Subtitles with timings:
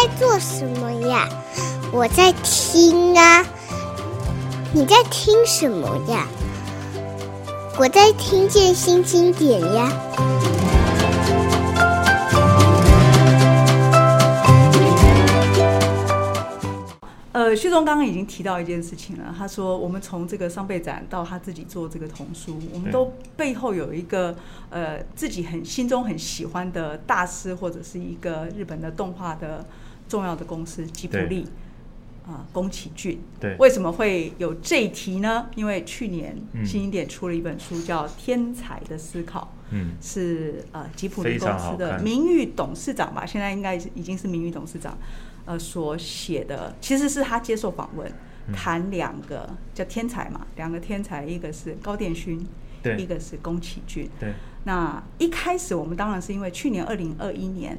[0.00, 1.28] 在做什么呀？
[1.92, 3.44] 我在听啊。
[4.72, 6.24] 你在听什么呀？
[7.76, 9.92] 我在听见新经典呀。
[17.32, 19.34] 呃，旭东刚刚已经提到一件事情了。
[19.36, 24.36] 他说，我们从这个商贝展到他自己做这个童书，我们都背后有一个
[24.70, 29.64] 呃自己很心中很喜欢的大师，或者是一个日本的动画的
[30.08, 31.46] 重要的公司吉普力
[32.26, 33.20] 啊，宫崎骏。
[33.38, 35.48] 对，为什么会有这一题呢？
[35.54, 43.24] 因为去年新经典出了一本书，叫《天才的思考》，嗯，是呃吉普力公司的名誉董事长吧？
[43.24, 44.96] 现在应该已经是名誉董事长。
[45.46, 48.12] 呃，所写的其实是他接受访问，
[48.52, 52.46] 谈两个、嗯、叫天才嘛，两个天才，一个是高畑勋，
[52.82, 54.10] 对，一个是宫崎骏。
[54.20, 54.34] 对，
[54.64, 57.78] 那一开始我们当然是因为去年二零二一年，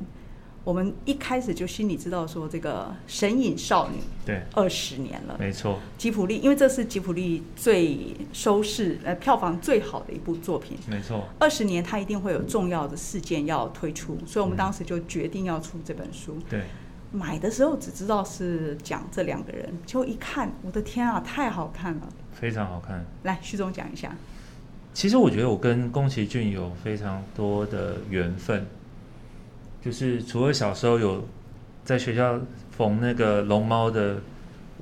[0.64, 5.80] 我们一开始就心里知道说这个《神隐少女》对二十年了，没错。
[5.98, 11.28] 吉普力，因为这是吉普力最收视呃票房最好的一部作品，没错。
[11.40, 16.38] 二十年他一定会有重要的事件要推出，所以我们当时就决定要出这本书。
[16.50, 16.62] 对。
[17.12, 23.04] 买的时候只知道是讲这两个人，就一看，我的天啊，太好看了，非常好看。
[23.24, 24.16] 来，旭中讲一下。
[24.94, 28.64] 其实我觉得我跟宫崎骏有非常多的缘分，
[29.82, 31.28] 就是除了小时候有
[31.84, 32.40] 在学校
[32.72, 34.18] 缝那个龙猫的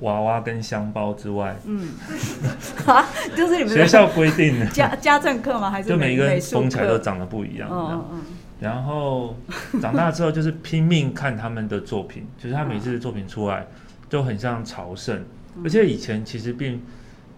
[0.00, 1.88] 娃娃跟香包之外，嗯，
[2.86, 5.70] 啊，就是你们学校规定的家家政课吗？
[5.70, 7.68] 还是就每一个人缝起来都长得不一样？
[7.70, 8.04] 嗯嗯。
[8.12, 8.22] 嗯
[8.60, 9.36] 然后
[9.80, 13.64] 长大之后就是拼命看他们的作品，就是他每次的作品出来
[14.10, 15.24] 都很像朝圣，
[15.62, 16.82] 而且以前其实并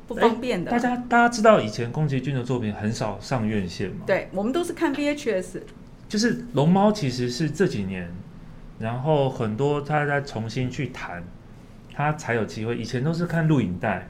[0.09, 0.71] 不方便的。
[0.71, 3.97] 大家大家知道以前宫崎骏的作品很少上院线吗？
[4.07, 5.61] 对，我们都是看 VHS。
[6.11, 8.11] 就是龙猫其实是这几年，
[8.81, 11.23] 然后很多他在重新去谈，
[11.95, 12.77] 他才有机会。
[12.77, 14.09] 以前都是看录影带。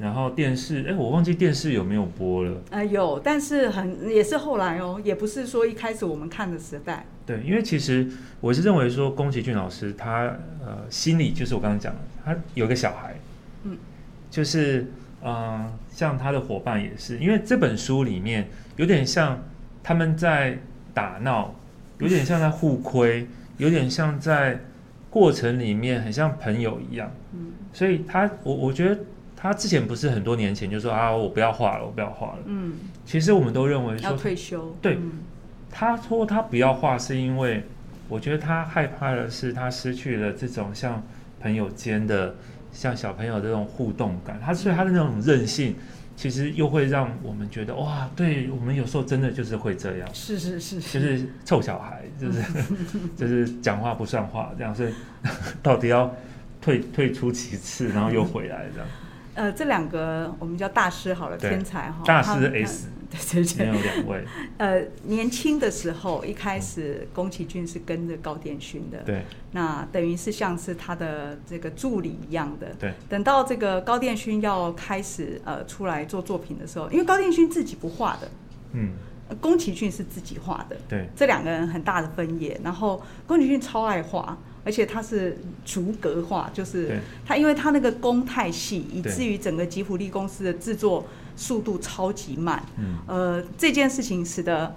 [0.00, 2.52] 然后电视，哎，我忘记电视有没有播了。
[2.70, 7.04] 啊、呃，有，但是很也是后来哦，也不是说一开始我们看的时代。
[7.26, 8.08] 对，因为其实
[8.40, 10.22] 我是认为说，宫崎骏老师他
[10.64, 13.14] 呃心里就是我刚刚讲的，他有个小孩，
[13.64, 13.76] 嗯，
[14.30, 14.90] 就是
[15.22, 19.38] 嗯、呃，像他的伙伴也是，因为这本书里面有点像
[19.82, 20.58] 他们在
[20.94, 21.54] 打闹，
[21.98, 23.26] 有点像在互亏，
[23.58, 24.60] 有点像在
[25.08, 28.98] 过程里面很像朋友一样，嗯，所以他我我觉得。
[29.42, 32.38] 他之前不是很多年前就说啊，我不要画了，我不要画了。
[32.44, 32.74] 嗯，
[33.06, 34.76] 其实我们都认为说要退休。
[34.82, 35.12] 对，嗯、
[35.70, 37.64] 他说他不要画，是因为
[38.10, 41.02] 我觉得他害怕的是他失去了这种像
[41.40, 42.34] 朋友间的、
[42.70, 44.38] 像小朋友这种互动感。
[44.44, 45.74] 他所以他的那种任性，
[46.16, 50.08] 其实又会让我们觉得哇，对我们有时候真的就是会这样。
[50.12, 52.42] 是是是，就是臭小孩，就是
[53.16, 54.74] 就是讲话不算话这样。
[54.74, 54.92] 所以
[55.62, 56.14] 到底要
[56.60, 58.88] 退退出几次，然后又回来这样。
[59.34, 64.24] 呃，这两个我们叫大师好了，天才哈，大师 S，对 对对，有两位。
[64.58, 72.94] 呃，年轻的时候一开始，宫崎骏是跟着高田勋的，对，那等于是像是他的这个助理一样的，对。
[73.08, 78.30] 等到这个高田勋要开始呃出来做作品的时候，因为高田勋自己不画的，
[78.72, 78.92] 嗯，
[79.40, 82.60] 宫崎骏是自己画的，对，这两个人很大的分野。
[82.62, 84.38] 然后宫崎骏超爱画。
[84.62, 91.02] 而且他是逐格画，就是他，因为他那个工太细，以至于整个吉卜力公司的制作
[91.40, 92.62] 速度超级慢。
[92.76, 94.74] 嗯，呃，这件事情使得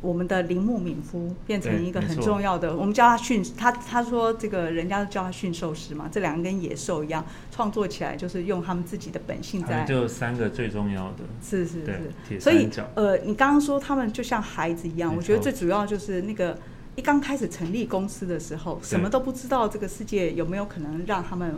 [0.00, 9.84] 我们的铃木敏夫变成一个很重要的，我们叫他驯，他他说这个人家都叫他驯兽师嘛，这两个跟野兽一样，创作起来就是用他们自己的本性在。
[9.84, 11.24] 就三个最重要的。
[11.42, 11.84] 是是
[12.28, 16.56] 是，所以呃，你刚刚说他们就像孩子一样，我觉得最主要就是那个。
[16.96, 21.54] 一刚开始成立公司的时候，什么都不知道，这个世界有没有可能让他们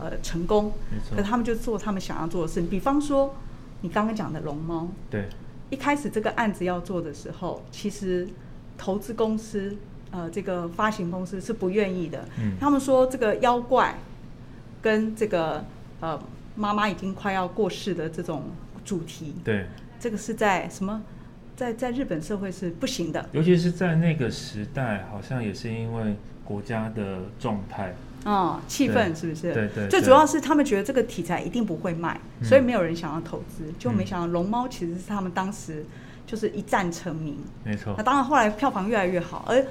[0.00, 0.72] 呃成功？
[1.10, 2.60] 可是他们就做他们想要做的事。
[2.62, 3.34] 比方说，
[3.82, 5.28] 你刚刚讲的龙猫，对，
[5.70, 8.28] 一开始这个案子要做的时候，其实
[8.76, 9.76] 投资公司
[10.10, 12.26] 呃这个发行公司是不愿意的。
[12.38, 13.98] 嗯，他们说这个妖怪
[14.82, 15.64] 跟这个
[16.00, 16.18] 呃
[16.56, 18.44] 妈妈已经快要过世的这种
[18.84, 19.66] 主题，对，
[19.98, 21.02] 这个是在什么？
[21.60, 29.52] 在在日本社会是不行的，尤其是在那个时代，好像也是因为国家的状态，哦，气氛是不是？
[29.52, 29.86] 对对。
[29.86, 35.84] 最主要是他们觉得这个题材一定不会卖，所以没有人想要投资，嗯、就没想到龙猫其实是他们当时
[36.26, 37.92] 就是一战成名，没错。
[37.94, 39.62] 那当然后来票房越来越好，而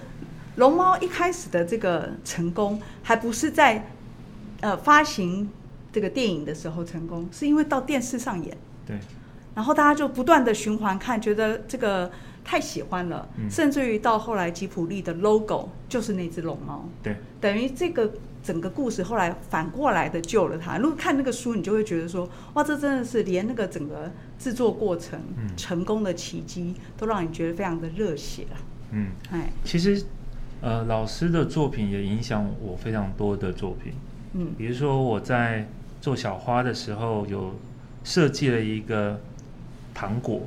[0.57, 3.83] 龙猫一开始的这个成功，还不是在
[4.61, 5.49] 呃发行
[5.91, 8.95] 这个电影的时候成功，是因为到电视上演，对。
[9.59, 12.09] 然后大家就不断的循环看，觉得这个
[12.45, 16.87] 太喜欢了，嗯、甚至于到后来吉普力的 logo 就是那只龙猫。
[17.03, 18.09] 对，等于这个
[18.41, 20.77] 整个故事后来反过来的救了他。
[20.77, 24.09] 如果看那个书，你就会觉得说，哇，这真的是连那个整个
[24.39, 28.57] 制作过程、嗯、成功的奇迹，都让你觉得非常的热血了。
[28.91, 30.01] 嗯，哎，其实，
[30.61, 33.91] 呃，老师的作品也影响我非常多的作品。
[34.35, 35.67] 嗯，比如说我在
[35.99, 37.55] 做小花的时候，有
[38.05, 39.19] 设计了一个
[39.99, 40.41] 糖果，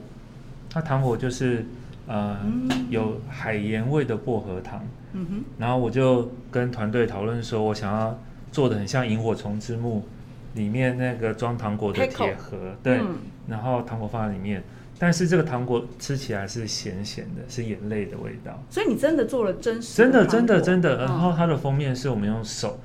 [0.70, 1.66] 它糖果就是
[2.06, 4.82] 呃、嗯、有海盐味的薄荷糖。
[5.12, 8.18] 嗯哼，然后我就跟团队讨论说，我想要
[8.50, 10.06] 做的很像萤火虫之墓
[10.54, 13.16] 里面那个装糖果的铁盒，对，嗯、
[13.46, 14.62] 然后糖果放在里面。
[14.98, 18.58] 但是这个糖果吃起来是咸咸的，是眼泪的味道。
[18.70, 20.10] 所以你真的做了真实的？
[20.10, 20.96] 真的，真的，真的。
[21.04, 22.80] 然后它的封面是我们用手，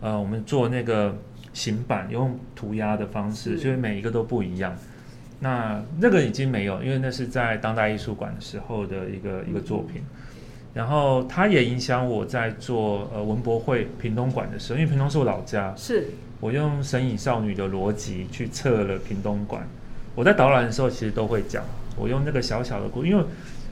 [0.00, 1.16] 呃，我们做那个
[1.52, 4.72] 形板，用涂鸦的方式，所以每一个都不一样。
[5.42, 10.00] 那那个已经没有，因为那是在当代艺术馆的时候的一个一个作品。
[10.72, 16.06] 然后它也影响我在做呃文博会屏东馆的时候，因为屏东是我老家，是
[16.40, 19.66] 我用神隐少女的逻辑去测了屏东馆。
[20.14, 21.62] 我在导览的时候，其实都会讲，
[21.96, 23.24] 我用那个小小的故，因为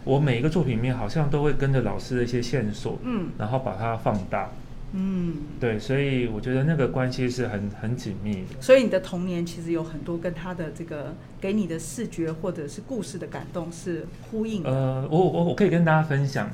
[0.05, 4.51] 我每一个作品里面好像都会跟着老师的一些线索，嗯，然后把它放大，
[4.93, 8.61] 嗯，对，所以我觉得那个关系是很很紧密的。
[8.61, 14.71] 所以你的童年其实有很多跟他的这个给你的视觉或者是故事的感动是呼应的。
[14.71, 16.51] 呃，我我我可以跟大家分享，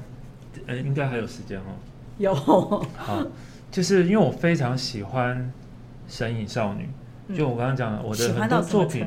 [0.66, 1.76] 呃，应该还有时间哦。
[2.18, 2.34] 有。
[2.34, 3.26] 好，
[3.70, 5.50] 就是因为我非常喜欢
[6.06, 6.88] 神隐少女，
[7.36, 9.06] 就我刚刚讲的，我的很多作品。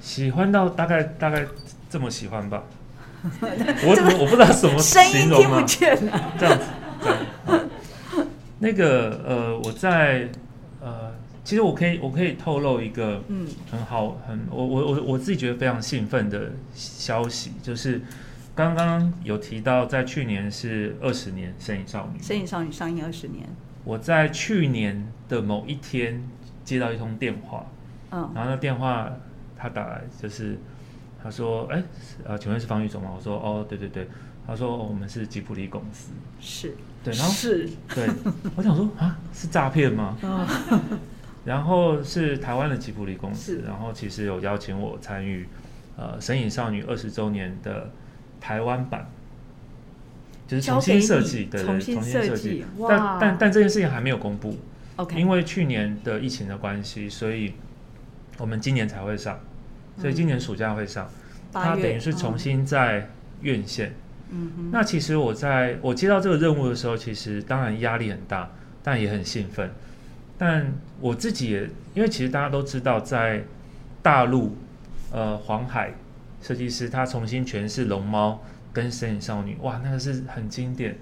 [0.00, 1.46] 喜欢到大概大概
[1.88, 2.64] 这么喜欢吧，
[3.22, 5.64] 我怎么我不知道什么形容啊？
[5.64, 6.58] 这样子，这样
[8.62, 10.28] 那个呃，我在
[10.80, 11.12] 呃，
[11.42, 18.00] 其实我可以我可以透露一个嗯很好很我我我我自己觉得非常兴奋的消息，就是
[18.54, 23.46] 刚刚有提到在去年是二十年《神隐少女》，《神隐少女》上映二十年。
[23.84, 26.22] 我在去年的某一天
[26.64, 27.66] 接到一通电话，
[28.12, 29.12] 嗯，然后那电话。
[29.64, 30.58] 他打来就是，
[31.22, 31.80] 他说：“哎，
[32.24, 34.08] 呃，请问是方玉总吗？”我说：“哦，对对对。”
[34.44, 36.10] 他说：“哦，我们是吉普力公司。”
[36.40, 38.08] 是，对，然后是，对，
[38.56, 40.16] 我想说啊，是诈骗吗？
[41.44, 45.48] 然后是台湾的吉普力公司，然后其实有邀请我参与，
[45.96, 47.90] 呃，《神隐少女》二十周年的
[48.40, 49.10] 台湾版，
[50.46, 52.64] 就是重新设计，对对，重新设计。
[52.88, 54.56] 但但但这件事情还没有公布
[54.96, 57.54] ，OK，因为去年的疫情的关系，所以
[58.38, 59.40] 我们今年才会上。
[60.00, 61.10] 所以今年暑假会上，
[61.52, 63.10] 它等于是重新在
[63.40, 63.90] 院线。
[63.90, 63.94] 嗯
[64.56, 64.70] 哼。
[64.72, 68.50] 那其实我在我接到这个任务的时候，其实当然压力很大，
[68.82, 69.70] 但也很兴奋。
[70.38, 73.44] 但我自己也因为其实大家都知道，在
[74.02, 74.56] 大陆，
[75.12, 75.92] 呃，黄海
[76.40, 78.42] 设计师他重新诠释龙猫
[78.72, 80.96] 跟神隐少女，哇，那个是很经典。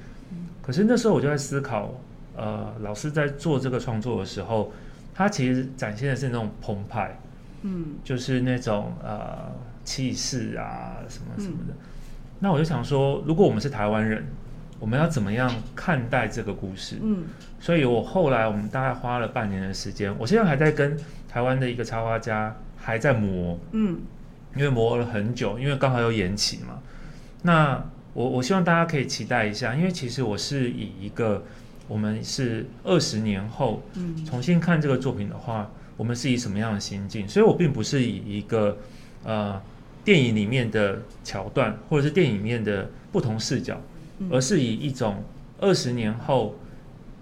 [0.60, 1.94] 可是那时候我就在思考，
[2.36, 4.72] 呃，老师在做这个创作的时候，
[5.14, 7.18] 他其实展现的是那种澎湃。
[7.62, 9.52] 嗯，就是那种呃
[9.84, 11.74] 气势啊，什么什么的。
[11.74, 11.76] 嗯、
[12.40, 14.26] 那我就想说，如果我们是台湾人，
[14.78, 16.98] 我们要怎么样看待这个故事？
[17.02, 17.24] 嗯，
[17.60, 20.98] 所以我后来我们大概花了半年的时间，我现在还在跟
[21.28, 24.00] 台湾的一个插画家还在磨，嗯，
[24.56, 26.78] 因为磨了很久，因为刚好有延期嘛。
[27.42, 27.84] 那
[28.14, 31.44] 我我希望大家可以期待一下，因为其实我是以一个
[31.86, 35.70] 我们是二十年后，嗯，重新看这个作品的话。
[35.96, 37.28] 我们是以什么样的心境？
[37.28, 38.78] 所以我并不是以一个
[39.22, 39.60] 呃
[40.04, 43.80] 电影里面的桥段，或者是电影里面的不同视角，
[44.30, 45.22] 而是以一种
[45.58, 46.58] 二十年后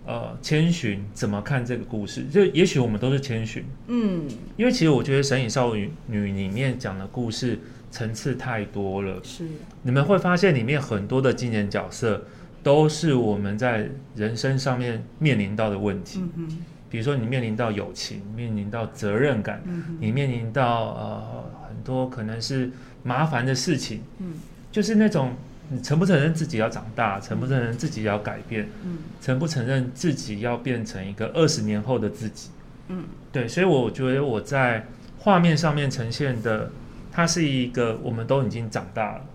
[0.06, 2.24] 呃千寻怎么看这个故事？
[2.24, 5.90] 就也许我们都是千寻，嗯，因为其实我觉得《神隐少女》
[6.24, 7.58] 里面讲的故事
[7.90, 9.44] 层次太多了，是。
[9.82, 12.24] 你们会发现里面很多的经典角色
[12.62, 16.20] 都是我们在人生上面面临到的问题。
[16.36, 16.58] 嗯
[16.90, 22.70] 比如说，你面临到友情，面临到责任感，嗯、你面临到呃很多可能是
[23.02, 24.34] 麻烦的事情，嗯，
[24.72, 25.32] 就是那种
[25.70, 32.48] 你承不承认自己要长大，承不承认自己要改变，嗯，承不承认自己要变成一个二十年后的自己，
[32.88, 34.86] 嗯，对，所以我觉得我在
[35.18, 36.70] 画面上面呈现的，
[37.12, 39.26] 它是一个我们都已经长大了，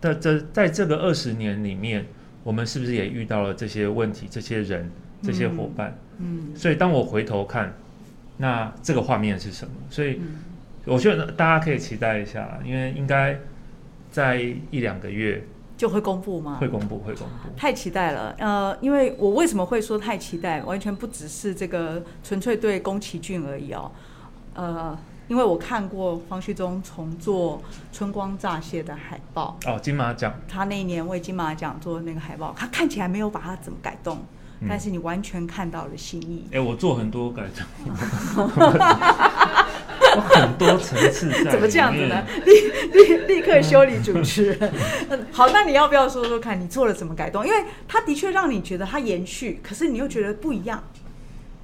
[0.00, 2.04] 在这在这个二十年里面，
[2.44, 4.90] 我们是不是也遇到了这些问题，这些人，
[5.22, 5.96] 这些伙伴？
[6.18, 7.72] 嗯嗯，所以当我回头看，
[8.36, 9.72] 那这个画面是什么？
[9.88, 10.20] 所以
[10.84, 13.38] 我觉得大家可以期待一下，因为应该
[14.10, 14.36] 在
[14.70, 15.42] 一两个月
[15.76, 16.58] 就会公布吗？
[16.60, 17.48] 会公布，会公布。
[17.56, 20.62] 太期待了，呃，因为我为什么会说太期待？
[20.62, 23.90] 完全不只是这个纯粹对宫崎骏而已哦，
[24.54, 24.98] 呃，
[25.28, 27.58] 因为我看过方旭中重做
[27.96, 34.24] 《春光乍泄》的海报哦，金马奖，他那一年为金马奖做的那个海报，他看起来没有把它怎么改动，嗯、
[34.68, 36.44] 但是你完全看到了心意。
[36.52, 37.64] 哎，我做很多改动，
[40.16, 41.52] 我很多层次在。
[41.52, 42.22] 怎么这样子呢？
[42.44, 42.52] 立
[42.92, 44.72] 立立刻修理主持人。
[45.32, 47.46] 好，那你要不要说说看你做了什么改动？
[47.46, 50.82] 因为他的确让你觉得他延续，可是你又觉得不一样。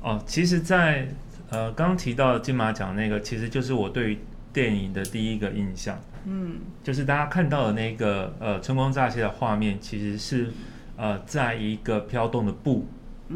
[0.02, 1.08] 哦，其实在，
[1.50, 4.18] 在呃刚刚提到金马奖那个，其实就是我对于
[4.52, 6.00] 电影的第一个印象。
[6.28, 10.52] 嗯，就是大家看到的那个呃春光乍泄的画面，其实是
[10.96, 12.86] 呃在一个飘动的布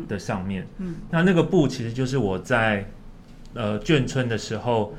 [0.08, 0.66] 的上面。
[0.78, 2.86] 嗯，那那个布其实就是我在
[3.54, 4.94] 呃眷村的时候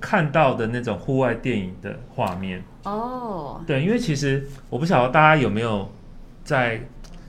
[0.00, 2.62] 看到的那种户外电影的画面。
[2.84, 5.90] 哦，对，因为其实我不晓得大家有没有
[6.44, 6.80] 在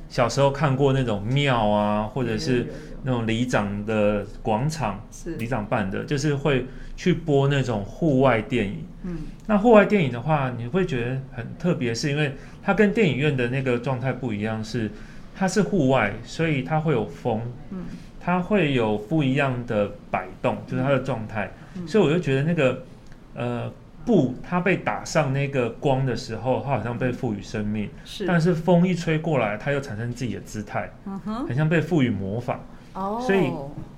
[0.10, 2.68] 小时候看过那种庙啊，或者是。
[3.04, 8.86] 那种里长的广场，是里长办的，就是会去播那种户外电影。
[9.04, 9.18] 嗯，
[9.48, 14.92] 那户外电影的话，你会觉得很特别，是因为它跟电影院的那个状态不一样，是
[15.36, 17.42] 它是户外，所以它会有风，
[17.72, 17.86] 嗯，
[18.20, 21.52] 它会有不一样的摆动，就是它的状态。
[21.76, 22.84] 嗯，所以我就觉得那个
[23.34, 23.72] 呃
[24.06, 32.60] 布，它被打上那个光的时候，它好像被赋予生命，是，但是风一吹过来，它又产生自己的姿态，嗯哼，很像被赋予魔法。
[32.94, 33.22] Oh.
[33.22, 33.52] 所以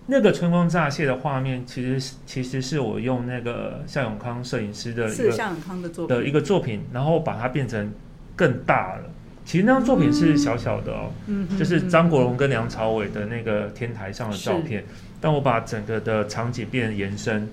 [0.06, 7.92] 那个春光乍泄的画面，其实其实是我用那个夏永康摄影师的一个夏永康的作品的一个作品，然后把它变成
[8.36, 9.04] 更大了。
[9.46, 14.86] 其实那张作品是小小的哦，嗯、就是张国荣跟梁朝伟的那个天台上的照片。
[15.20, 17.48] 但我把整个的场景变成延伸，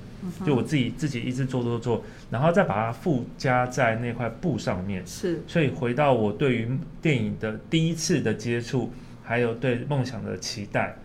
[0.44, 5.06] 就我自己自己一直做做做，然后再把它附加在那块布上面。
[5.06, 6.68] 是，所以回到我对于
[7.00, 8.92] 电影的第一次的接触，
[9.23, 10.97] 还有对梦想的期待。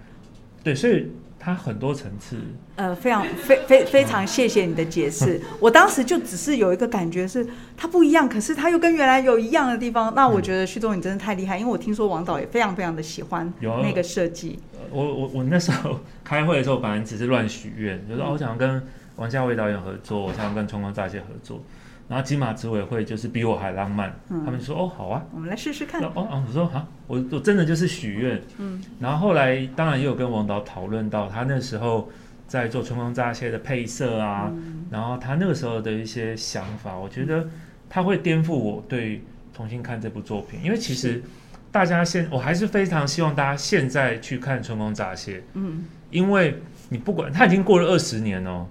[0.66, 2.38] 对，所以它很多层次。
[2.76, 5.40] 呃，非常非非非常谢谢你的解释。
[5.62, 10.12] 我当时就只是有一个感觉是它不一样，可是它又跟原来有一样的地方。
[10.16, 14.58] 那我觉得旭东你真的太厉害，因为我听说王导也非常非常的喜欢那个设计。
[14.90, 18.82] 我我我那时候 开会的时候，本来只是乱许愿，就是我想跟
[19.18, 21.62] 王家卫导演合作，我想跟春光乍泄合作。
[22.08, 26.00] 然后金马执委会就是比我还浪漫，嗯、他们就说哦好啊，我们来试试看。
[26.04, 28.40] 哦哦，我说好，我我真的就是许愿。
[28.60, 32.08] 嗯，然后后来当然也有跟王导讨论到，他那时候
[32.48, 37.50] 在做春光乍泄的配色啊，嗯、然后他那个时候的一些想法，我觉得
[37.90, 41.24] 他会颠覆我对重新看这部作品，因为其实
[41.72, 45.42] 大家现我还是非常希望大家现在去看春光乍泄。
[45.56, 48.68] 嗯，因为你不管他已经过了二十年哦，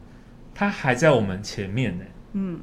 [0.54, 2.04] 他还在我们前面呢。
[2.34, 2.60] 嗯。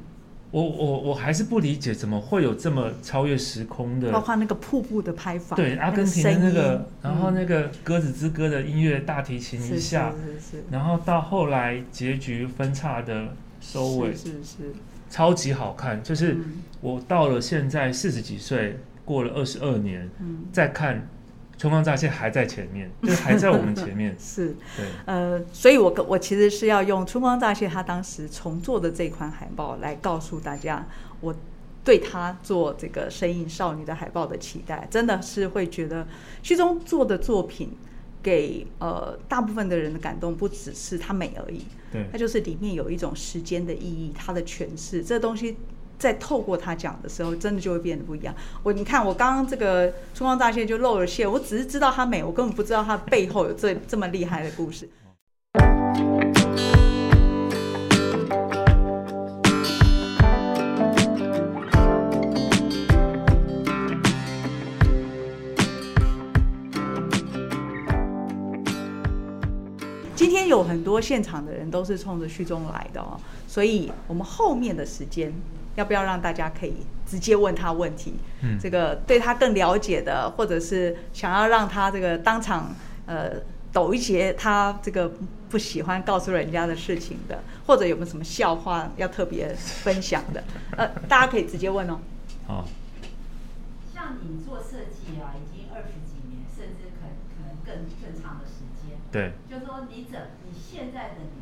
[0.52, 4.12] 我我我还是不理解，怎么会有这么超越时空的？
[4.12, 10.12] 包括那个瀑布的拍法，对，阿根廷的那个，然后那个鸽子之歌的音乐，大提琴一下，
[10.70, 14.72] 然后到后来结局分叉的收尾，是是是，
[15.08, 16.02] 超级好看。
[16.02, 16.36] 就是
[16.82, 20.08] 我到了现在四十几岁，过了二十二年，
[20.52, 21.08] 再看。
[21.62, 24.12] 春光乍泄还在前面，就还在我们前面。
[24.18, 30.84] 是，对，呃，所以我我其实是要用春光乍泄他当时重做的这款海报来告诉大家，
[31.20, 31.32] 我
[31.84, 36.04] 对他做这个身影少女的海报的期待，真的是会觉得
[36.42, 37.70] 徐中做的作品
[38.20, 45.56] 给呃大部分的人的感动，不只是它美而已，对，它就是里面有一种时间的意义，它的诠释，这东西。
[46.02, 48.34] 在透过他讲的时候，真的就会变得不一样。
[48.64, 54.90] 我你看，我刚刚这个春光乍泄就露了馅，我只是知道它美，我根本不知道它背后有这这么厉害的故事。
[70.16, 75.32] 今天有很多现场的人都是冲着旭中来的哦，所以我们后面的时间。
[75.74, 78.14] 要不要让大家可以直接问他问题？
[78.42, 82.74] 嗯，这个对他更了解的，或者是想要让他这个当场
[83.06, 83.32] 呃
[83.72, 85.10] 抖一些他这个
[85.48, 90.42] 不喜欢告诉人家的事情的，或者有没有什么笑话要特别分享的？
[90.76, 91.98] 呃，大家可以直接问哦。
[92.46, 92.68] 好，
[93.92, 98.98] 像你做设计啊，已经二十几年，甚至可能可能更更长的时间。
[99.10, 99.32] 对。
[99.48, 101.40] 就是说，你怎你现在的你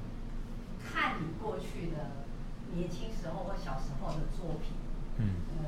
[0.79, 2.21] 看你过去的。
[2.75, 4.73] 年轻时候或小时候的作品，
[5.19, 5.65] 嗯，呃，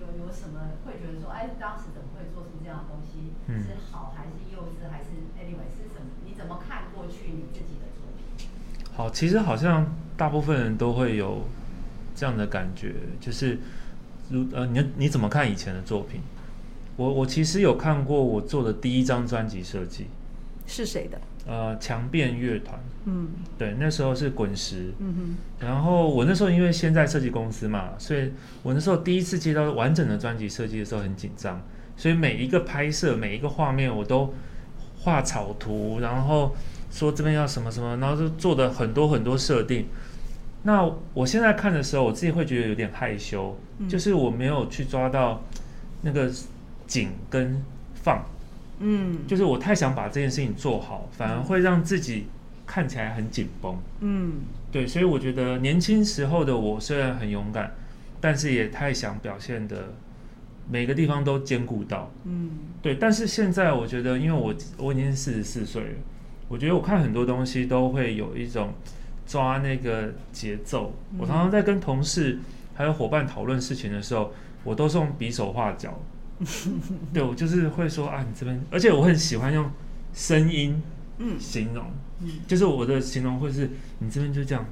[0.00, 3.32] 有有什么会觉得说，哎，当时怎么会做出这样的东西？
[3.46, 6.10] 嗯，是好还是幼稚还是 anyway 是什么？
[6.24, 8.48] 你怎么看过去你自己的作品？
[8.94, 9.86] 好，其实好像
[10.16, 11.42] 大部分人都会有
[12.14, 13.58] 这样的感觉，就是
[14.30, 16.20] 如呃，你你怎么看以前的作品？
[16.96, 20.08] 我我其实有看过我做的第一张专辑设计，
[20.66, 21.20] 是谁的？
[21.48, 28.30] 呃强变乐团，嗯，对，那时候是滚石，嗯哼，然后我那时候因为先在设计公司嘛，所以
[28.62, 31.60] 我那时候第一次接到完整的专辑设计的时候很紧张，
[31.96, 34.32] 所以每一个拍摄每一个画面我都
[35.00, 36.54] 画草图，然后
[36.90, 39.86] 说这边要什么什么，然后就做的很多很多设定。
[40.64, 45.42] 那我现在看的时候，我自己会觉得有点害羞，嗯、就是我没有去抓到
[46.02, 46.28] 那个
[46.86, 47.62] 紧跟
[47.94, 48.22] 放，
[48.80, 52.26] 嗯，就是我太想把这件事情做好，反而会让自己
[52.66, 54.34] 看起来很紧绷，嗯，
[54.70, 57.72] 对，所以我觉得年轻时候的我虽然很勇敢，
[58.20, 59.94] 但是也太想表现的
[60.70, 62.50] 每个地方都兼顾到，嗯，
[62.82, 65.96] 对，但是现在我觉得，因为我我已经四十四岁了，
[66.48, 68.72] 我觉得我看很多东西都会有一种。
[69.30, 72.38] 抓那个节奏，我常常在跟同事
[72.74, 74.32] 还有伙伴讨论事情的时候，
[74.64, 76.00] 我都是用比手画脚。
[77.12, 79.70] 对，我就是会说啊，你这边，而且我很喜欢用
[80.12, 80.80] 声音
[81.18, 81.38] 嗯。
[81.38, 81.84] 形容，
[82.20, 82.28] 嗯。
[82.46, 84.64] 就是我的形容会是，你这边就这样，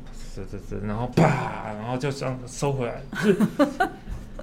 [0.86, 3.02] 然后啪，然后就这样收回来，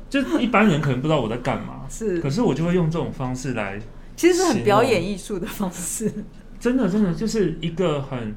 [0.10, 3.80] 就就一般人可能不知道我在干嘛， 是，可是我就会用这种方式来，
[4.16, 6.12] 其实是很表演艺术的方式，
[6.60, 8.36] 真的真的就是一个很。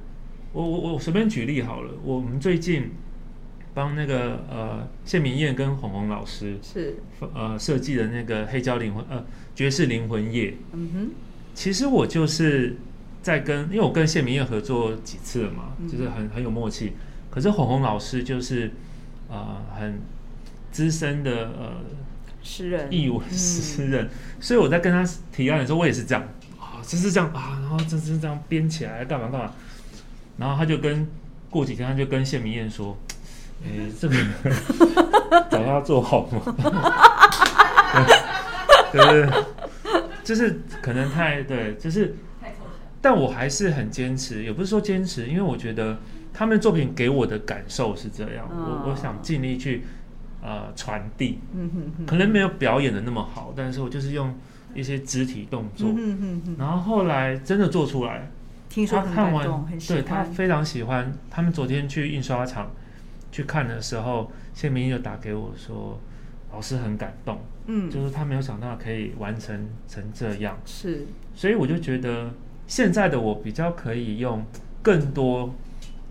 [0.52, 2.90] 我我我随便举例好了，我们最近
[3.76, 6.97] 帮那个呃谢明燕跟红红老师是
[7.35, 9.23] 呃设计的那个黑胶灵魂呃
[9.54, 11.11] 爵士灵魂夜，嗯哼，
[11.54, 12.75] 其实我就是
[13.21, 16.95] 在跟，因为我跟谢明燕合作几次了嘛，嗯、就是很很有默契。
[17.28, 18.71] 可是红红老师就是
[19.28, 20.00] 呃很
[20.73, 21.75] 资深的呃
[22.42, 24.09] 诗人，艺文诗人，
[24.40, 26.26] 所以我在跟他提案的时候，我也是这样
[26.59, 29.52] 啊，就是这样啊，然后就是这样编起来干嘛干嘛。
[30.38, 31.06] 然后他就跟
[31.50, 32.97] 过几天，他就跟谢明燕说
[33.66, 34.14] ：“哎，这个
[35.50, 36.40] 找他做好吗？
[38.92, 39.28] 对，就是
[40.25, 42.73] 就是可能太对，就是太抽象。
[43.00, 45.99] 但我还是很坚持，也不是说坚持，因为我觉得
[46.32, 49.85] 他们作品给我的感受是这样，我我想尽力去
[50.42, 51.40] 呃传递。
[52.06, 54.35] 可能没有表演的那么好，但是我就是用
[54.75, 55.88] 一些肢体动作，
[56.58, 58.30] 然后后来真的做出来。”
[58.68, 61.11] 听说他看完，对他非常喜欢。
[61.31, 62.70] 他们昨天去印刷厂
[63.37, 66.01] 去看的时候，谢明就打给我说
[66.51, 72.33] ：“老师很感动，嗯，就是他没有想到可以完成成这样。”是，所以我就觉得
[72.66, 74.42] 现在的我比较可以用
[74.83, 75.55] 更多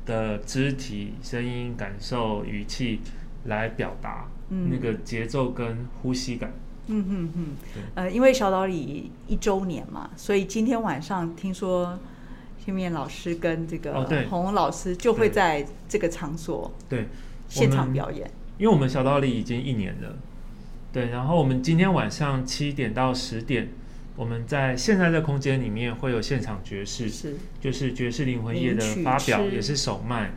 [0.06, 3.00] 的肢体、声音、感受、语气
[3.46, 6.54] 来表达那个节奏跟呼吸感。
[6.86, 7.48] 嗯嗯嗯，
[7.96, 11.98] 呃，因为小岛里一周年嘛，所以今天晚上听说。
[12.66, 17.08] 谢明燕老师跟这个红红老师就会在这个场所对。
[17.48, 20.18] 现场表演，因为我们小道理已经一年了，
[20.92, 23.70] 对，然后我们今天晚上七点到十点，
[24.16, 27.36] 我们在现在这空间里面会有现场爵士，是。
[27.62, 30.32] 就是爵士灵魂夜的发表，也是首卖。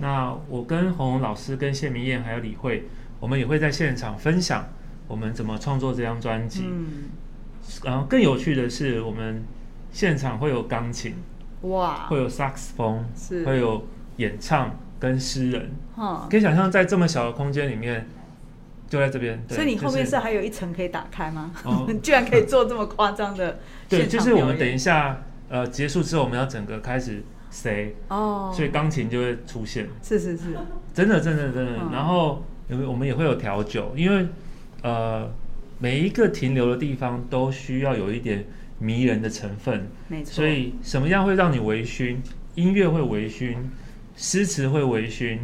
[0.00, 2.82] 那我跟红红老师、跟谢明燕还有李慧，
[3.20, 4.66] 我们也会在现场分享
[5.06, 6.64] 我们怎么创作这张专辑。
[6.66, 7.10] 嗯，
[7.84, 9.44] 然后更有趣的是，我们
[9.92, 11.14] 现场会有钢琴。
[11.62, 13.84] 哇，会有萨克斯风，是会有
[14.18, 15.70] 演唱跟诗人，
[16.30, 18.06] 可以想象在这么小的空间里面，
[18.88, 19.42] 就在这边。
[19.48, 21.50] 所以你后面是还有一层可以打开吗？
[21.64, 23.58] 哦，居然可以做这么夸张的？
[23.88, 29.88] 对，就是我们等一下呃结束之后，我们要整个开始塞哦，所以钢琴就会出现。
[30.00, 30.56] 是是是，
[30.94, 31.72] 真的真的真的。
[31.92, 32.44] 然后
[32.86, 34.28] 我们也会有调酒，因为
[34.82, 35.28] 呃
[35.80, 38.44] 每一个停留的地方都需要有一点。
[38.78, 40.32] 迷人的成分，没错。
[40.32, 42.16] 所以什么样会让你微醺？
[42.54, 43.54] 音乐会微醺，
[44.16, 45.38] 诗词会微醺，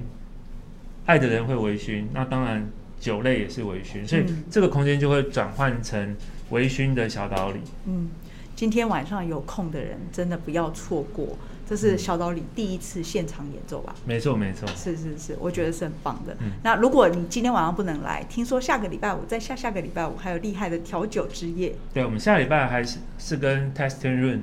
[1.06, 2.04] 爱的人会微醺。
[2.12, 2.66] 那当然，
[2.98, 4.06] 酒类也是微醺。
[4.06, 6.16] 所以这个空间就会转换成
[6.50, 7.60] 微醺的小岛里。
[7.86, 8.10] 嗯，
[8.56, 11.36] 今天晚上有空的人真的不要错过。
[11.66, 13.94] 这是小岛里第一次现场演奏吧？
[14.05, 16.37] 没错，没错，是是是，我觉得是很棒的。
[16.40, 21.74] 嗯、那如果你今天晚上不能来，听说下个礼拜五，在下下个礼拜五还有厉害的调酒之夜。
[21.94, 24.40] 对，我们下礼拜还是是跟 Testing Room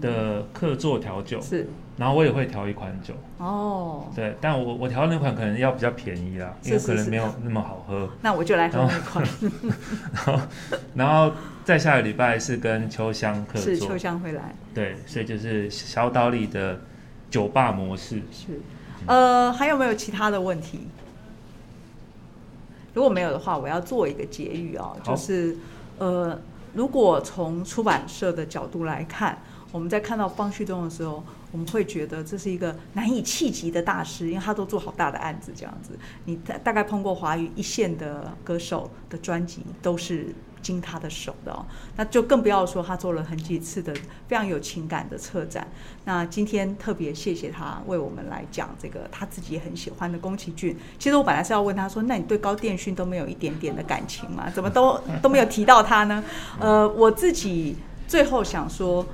[0.00, 3.12] 的客座调酒，是、嗯，然后我也会调一款酒。
[3.36, 8.08] 哦，对，但我我调的那款可能要比较便宜啦，因为可能没有那么好喝。
[8.22, 9.22] 那我就来喝那款。
[10.14, 10.40] 然后，
[10.94, 11.36] 然后。
[11.64, 16.82] 再下个礼拜是跟秋香是秋香会来，对，所以就是小岛里的
[17.30, 18.20] 酒吧模式。
[18.30, 18.60] 是，
[19.06, 20.80] 呃，还有没有其他的问题？
[22.92, 25.56] 如果没有的话，我要做一个结语啊，就是
[25.96, 26.38] 呃，
[26.74, 29.38] 如果从出版社的角度来看，
[29.72, 35.98] 我们在看到方旭东的时候，我们会觉得这是一个难以企及的大师，因为他都做好大的案子，这样子。
[36.26, 40.26] 你大大概碰过华语一线的歌手的专辑，都是。
[40.64, 41.64] 经他的手的哦。
[41.96, 43.94] 那就更不要说他做了很几次的
[44.26, 45.68] 非常有情感的策展。
[46.04, 50.76] 那今天特别谢谢他为我们来讲这个他自己很喜欢的宫崎骏。
[50.98, 54.50] 其实我本来是要问他说，那你对高电讯都没有一点点的感情吗？
[54.50, 56.24] 怎么都 都没有提到他呢？
[56.58, 57.76] 呃，我自己
[58.08, 59.06] 最后想说。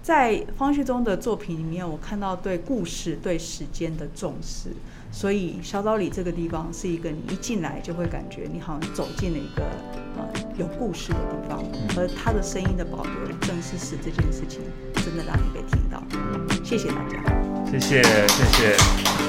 [0.00, 4.70] 在方旭中的作品里面，我看到对故事、对时间的重视，
[5.10, 9.62] 所以小岛里这个地方是一个你一进来就会感觉你好像走进了一个
[10.16, 11.64] 呃有故事的地方，
[11.96, 14.60] 而他的声音的保留正是使这件事情
[14.94, 16.02] 真的让你被听到。
[16.62, 17.22] 谢谢大家，
[17.70, 19.27] 谢谢谢谢。